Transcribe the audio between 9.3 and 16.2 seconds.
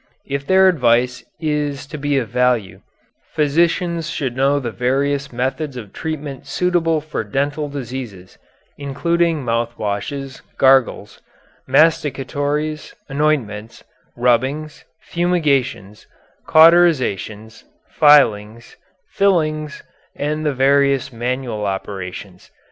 mouth washes, gargles, masticatories, anointments, rubbings, fumigations,